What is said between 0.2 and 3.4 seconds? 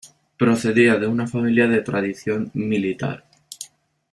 Procedía de una familia de tradición militar.